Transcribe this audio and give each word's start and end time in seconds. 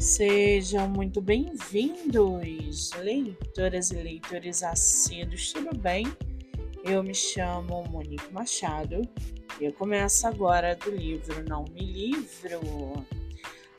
Sejam 0.00 0.88
muito 0.88 1.20
bem-vindos, 1.20 2.92
leitoras 3.00 3.90
e 3.90 3.96
leitores 3.96 4.62
assíduos, 4.62 5.52
tudo 5.52 5.76
bem? 5.76 6.06
Eu 6.84 7.02
me 7.02 7.12
chamo 7.12 7.82
Monique 7.88 8.32
Machado 8.32 9.02
e 9.60 9.64
eu 9.64 9.72
começo 9.72 10.24
agora 10.28 10.76
do 10.76 10.92
livro 10.92 11.44
Não 11.48 11.64
Me 11.74 11.80
Livro. 11.80 13.04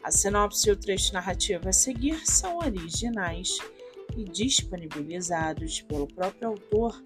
A 0.03 0.11
sinopse 0.11 0.67
e 0.67 0.73
o 0.73 0.75
trecho 0.75 1.13
narrativo 1.13 1.69
a 1.69 1.71
seguir 1.71 2.19
são 2.27 2.57
originais 2.57 3.57
e 4.17 4.25
disponibilizados 4.25 5.81
pelo 5.83 6.05
próprio 6.05 6.49
autor. 6.49 7.01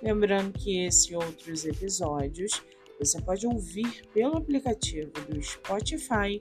Lembrando 0.00 0.52
que 0.52 0.84
esse 0.84 1.12
e 1.12 1.16
outros 1.16 1.64
episódios 1.64 2.62
você 3.00 3.20
pode 3.20 3.48
ouvir 3.48 4.06
pelo 4.14 4.36
aplicativo 4.36 5.10
do 5.28 5.42
Spotify 5.42 6.40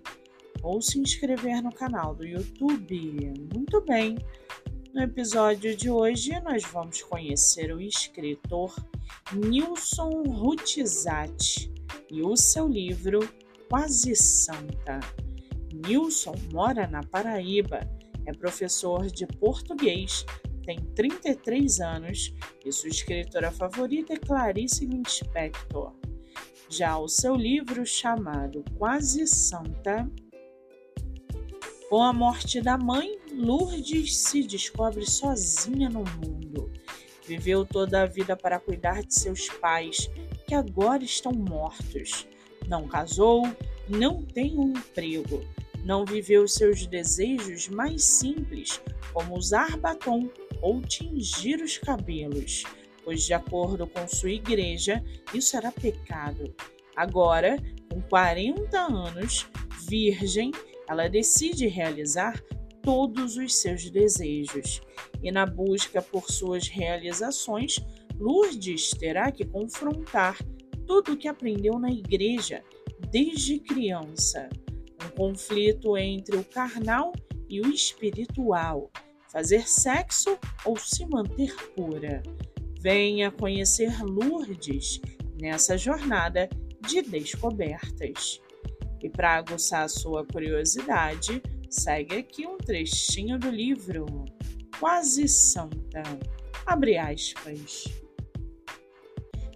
ou 0.62 0.82
se 0.82 1.00
inscrever 1.00 1.62
no 1.62 1.72
canal 1.72 2.14
do 2.14 2.26
YouTube. 2.26 3.34
Muito 3.54 3.82
bem! 3.82 4.18
No 4.94 5.02
episódio 5.02 5.76
de 5.76 5.90
hoje, 5.90 6.40
nós 6.42 6.64
vamos 6.66 7.02
conhecer 7.02 7.74
o 7.74 7.82
escritor 7.82 8.76
Nilson 9.34 10.22
Rutizati 10.28 11.74
e 12.12 12.22
o 12.22 12.38
seu 12.38 12.68
livro 12.68 13.28
Quase 13.68 14.16
Santa. 14.16 15.00
Nilson 15.74 16.36
mora 16.52 16.86
na 16.86 17.02
Paraíba, 17.02 17.80
é 18.28 18.34
professor 18.34 19.08
de 19.08 19.26
português, 19.26 20.24
tem 20.64 20.78
33 20.78 21.80
anos 21.80 22.32
e 22.64 22.72
sua 22.72 22.90
escritora 22.90 23.52
favorita 23.52 24.14
é 24.14 24.18
Clarice 24.18 24.86
Lispector. 24.86 25.92
Já 26.70 26.98
o 27.00 27.08
seu 27.08 27.36
livro 27.36 27.84
chamado 27.86 28.64
Quase 28.78 29.26
Santa 29.28 30.08
com 31.94 32.02
a 32.02 32.12
morte 32.12 32.60
da 32.60 32.76
mãe, 32.76 33.20
Lourdes 33.32 34.18
se 34.18 34.42
descobre 34.42 35.06
sozinha 35.06 35.92
no 35.92 36.00
mundo. 36.00 36.74
Viveu 37.28 37.64
toda 37.64 38.02
a 38.02 38.08
vida 38.08 38.36
para 38.36 38.60
cuidar 38.60 39.04
de 39.04 39.14
seus 39.14 39.48
pais, 39.48 40.10
que 40.48 40.56
agora 40.56 41.04
estão 41.04 41.32
mortos. 41.32 42.28
Não 42.68 42.88
casou, 42.88 43.44
não 43.88 44.24
tem 44.24 44.58
um 44.58 44.70
emprego, 44.70 45.46
não 45.86 46.04
viveu 46.04 46.48
seus 46.48 46.88
desejos 46.88 47.70
mais 47.70 48.04
simples, 48.04 48.82
como 49.14 49.38
usar 49.38 49.78
batom 49.78 50.32
ou 50.64 50.82
tingir 50.82 51.62
os 51.62 51.78
cabelos, 51.78 52.64
pois, 53.06 53.24
de 53.24 53.36
acordo 53.36 53.86
com 53.86 54.08
sua 54.08 54.32
igreja, 54.32 55.04
isso 55.32 55.56
era 55.56 55.72
pecado. 55.72 56.56
Agora, 56.96 57.56
com 57.88 58.02
40 58.02 58.80
anos, 58.80 59.46
virgem, 59.88 60.52
ela 60.88 61.08
decide 61.08 61.68
realizar 61.68 62.42
todos 62.82 63.38
os 63.38 63.56
seus 63.56 63.90
desejos. 63.90 64.82
E 65.22 65.32
na 65.32 65.46
busca 65.46 66.02
por 66.02 66.30
suas 66.30 66.68
realizações, 66.68 67.78
Lourdes 68.20 68.92
terá 68.92 69.32
que 69.32 69.46
confrontar 69.46 70.38
tudo 70.86 71.14
o 71.14 71.18
que 71.18 71.28
aprendeu 71.28 71.80
na 71.80 71.90
igreja 71.90 72.64
desde 73.10 73.60
criança. 73.60 74.50
Um 75.04 75.10
conflito 75.16 75.98
entre 75.98 76.36
o 76.38 76.44
carnal 76.44 77.14
e 77.50 77.62
o 77.62 77.70
espiritual, 77.70 78.92
fazer 79.32 79.68
sexo 79.68 80.38
ou 80.66 80.78
se 80.78 81.06
manter 81.06 81.56
pura. 81.76 82.22
Venha 82.82 83.32
conhecer 83.32 84.04
Lourdes 84.04 85.00
nessa 85.40 85.78
jornada 85.78 86.50
de 86.88 87.02
descobertas. 87.02 88.42
E 89.04 89.10
para 89.10 89.36
aguçar 89.36 89.84
a 89.84 89.90
sua 89.90 90.26
curiosidade, 90.26 91.44
segue 91.70 92.16
aqui 92.16 92.48
um 92.48 92.58
trechinho 92.58 93.38
do 93.38 93.50
livro 93.50 94.06
Quase 94.80 95.28
Santa. 95.28 96.02
Abre 96.66 96.98
aspas. 96.98 97.84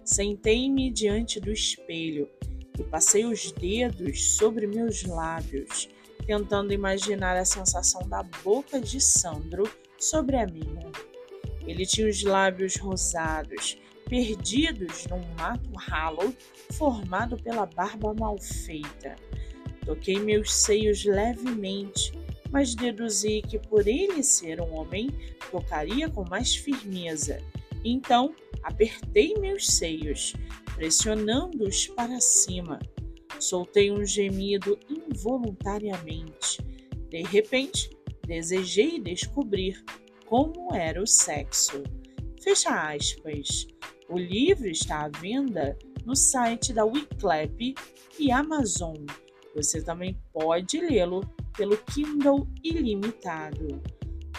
Sentei-me 0.04 0.90
diante 0.90 1.40
do 1.40 1.50
espelho 1.50 2.28
e 2.78 2.82
passei 2.84 3.24
os 3.24 3.50
dedos 3.52 4.36
sobre 4.36 4.66
meus 4.66 5.02
lábios, 5.04 5.88
tentando 6.26 6.72
imaginar 6.72 7.36
a 7.36 7.44
sensação 7.44 8.06
da 8.08 8.22
boca 8.22 8.80
de 8.80 9.00
Sandro 9.00 9.64
sobre 9.98 10.36
a 10.36 10.46
minha. 10.46 10.90
Ele 11.66 11.84
tinha 11.84 12.08
os 12.08 12.22
lábios 12.22 12.76
rosados, 12.76 13.78
perdidos 14.08 15.06
num 15.06 15.22
mato 15.38 15.70
ralo 15.76 16.34
formado 16.72 17.36
pela 17.36 17.66
barba 17.66 18.14
mal 18.14 18.38
feita. 18.38 19.16
Toquei 19.88 20.20
meus 20.20 20.52
seios 20.52 21.02
levemente, 21.06 22.12
mas 22.50 22.74
deduzi 22.74 23.40
que 23.40 23.58
por 23.58 23.88
ele 23.88 24.22
ser 24.22 24.60
um 24.60 24.74
homem, 24.74 25.08
tocaria 25.50 26.10
com 26.10 26.28
mais 26.28 26.54
firmeza. 26.54 27.42
Então, 27.82 28.34
apertei 28.62 29.32
meus 29.38 29.66
seios, 29.66 30.34
pressionando-os 30.74 31.86
para 31.86 32.20
cima. 32.20 32.78
Soltei 33.40 33.90
um 33.90 34.04
gemido 34.04 34.78
involuntariamente. 34.90 36.60
De 37.08 37.22
repente, 37.22 37.88
desejei 38.26 39.00
descobrir 39.00 39.82
como 40.26 40.74
era 40.74 41.02
o 41.02 41.06
sexo. 41.06 41.82
Fecha 42.42 42.92
aspas. 42.92 43.66
O 44.06 44.18
livro 44.18 44.68
está 44.68 45.06
à 45.06 45.08
venda 45.08 45.78
no 46.04 46.14
site 46.14 46.74
da 46.74 46.84
Wiclap 46.84 47.74
e 48.18 48.30
Amazon. 48.30 49.06
Você 49.54 49.82
também 49.82 50.18
pode 50.32 50.80
lê-lo 50.80 51.20
pelo 51.56 51.76
Kindle 51.76 52.46
Ilimitado. 52.62 53.80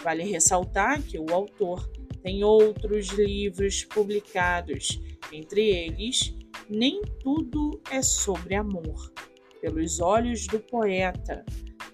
Vale 0.02 0.24
ressaltar 0.24 1.02
que 1.02 1.18
o 1.18 1.26
autor 1.32 1.86
tem 2.22 2.44
outros 2.44 3.08
livros 3.08 3.84
publicados, 3.84 5.00
entre 5.32 5.68
eles 5.68 6.34
Nem 6.68 7.02
Tudo 7.20 7.80
é 7.90 8.02
Sobre 8.02 8.54
Amor, 8.54 9.12
pelos 9.60 10.00
olhos 10.00 10.46
do 10.46 10.60
poeta, 10.60 11.44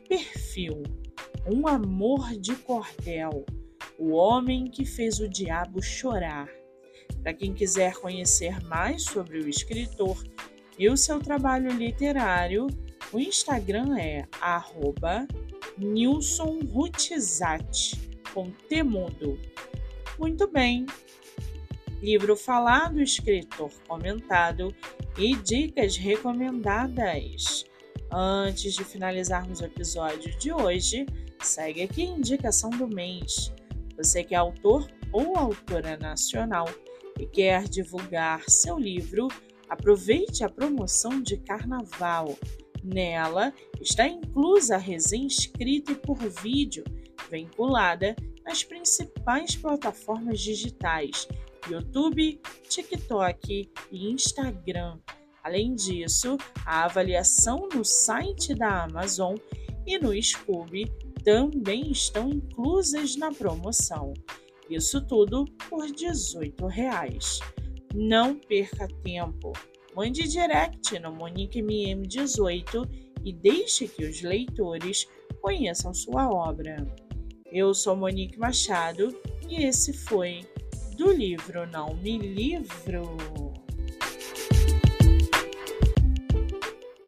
Perfil, 0.09 0.83
Um 1.51 1.67
Amor 1.67 2.31
de 2.39 2.55
Cordel, 2.57 3.45
O 3.99 4.13
Homem 4.13 4.71
que 4.71 4.85
Fez 4.85 5.19
o 5.21 5.29
Diabo 5.29 5.83
Chorar. 5.83 6.49
Para 7.23 7.35
quem 7.35 7.53
quiser 7.53 7.95
conhecer 7.95 8.63
mais 8.65 9.05
sobre 9.05 9.39
o 9.39 9.49
escritor 9.49 10.23
e 10.79 10.89
o 10.89 10.97
seu 10.97 11.19
trabalho 11.19 11.73
literário, 11.73 12.67
o 13.13 13.19
Instagram 13.19 13.99
é 13.99 14.27
arroba 14.41 15.27
com 18.33 18.51
temudo. 18.69 19.39
Muito 20.19 20.47
bem. 20.49 20.87
Livro 22.03 22.37
falado, 22.37 23.01
escritor 23.01 23.71
comentado 23.89 24.75
e 25.19 25.35
dicas 25.37 25.97
recomendadas. 25.97 27.65
Antes 28.13 28.75
de 28.75 28.85
finalizarmos 28.85 29.61
o 29.61 29.65
episódio 29.65 30.37
de 30.39 30.53
hoje, 30.53 31.07
segue 31.41 31.83
aqui 31.83 32.03
a 32.03 32.17
indicação 32.17 32.71
do 32.71 32.87
mês. 32.87 33.53
Você 33.97 34.23
que 34.23 34.35
é 34.35 34.39
autor 34.39 34.87
ou 35.13 35.37
autora 35.37 35.97
nacional 35.97 36.69
e 37.19 37.27
quer 37.27 37.65
divulgar 37.65 38.43
seu 38.49 38.79
livro, 38.79 39.29
aproveite 39.69 40.45
a 40.45 40.49
promoção 40.49 41.21
de 41.21 41.39
carnaval 41.39 42.37
Nela 42.87 43.53
está 43.81 44.07
inclusa 44.07 44.77
a 44.77 44.79
resenha 44.79 45.27
escrita 45.27 45.91
e 45.91 45.97
por 45.97 46.19
vídeo, 46.19 46.85
vinculada 47.29 48.15
nas 48.45 48.63
principais 48.63 49.57
plataformas 49.57 50.41
digitais 50.41 51.27
YouTube, 51.69 52.41
TikTok 52.69 53.69
e 53.91 54.11
Instagram. 54.11 54.99
Além 55.43 55.75
disso, 55.75 56.37
a 56.65 56.85
avaliação 56.85 57.69
no 57.75 57.85
site 57.85 58.55
da 58.55 58.85
Amazon 58.85 59.37
e 59.85 59.99
no 59.99 60.13
Scooby 60.21 60.87
também 61.25 61.91
estão 61.91 62.31
inclusas 62.31 63.17
na 63.17 63.33
promoção. 63.33 64.15
Isso 64.71 65.05
tudo 65.07 65.45
por 65.69 65.87
18 65.87 66.67
reais. 66.67 67.41
Não 67.95 68.37
perca 68.37 68.87
tempo. 69.03 69.53
Mande 69.97 70.29
direct 70.29 70.99
no 70.99 71.11
MoniqueMM18 71.11 72.87
e 73.25 73.33
deixe 73.33 73.89
que 73.89 74.05
os 74.05 74.21
leitores 74.21 75.09
conheçam 75.41 75.95
sua 75.95 76.29
obra. 76.29 76.87
Eu 77.51 77.73
sou 77.73 77.97
Monique 77.97 78.39
Machado 78.39 79.19
e 79.49 79.65
esse 79.65 79.95
foi 79.95 80.47
do 80.99 81.11
livro 81.11 81.67
Não 81.69 81.95
Me 81.95 82.19
Livro. 82.19 83.17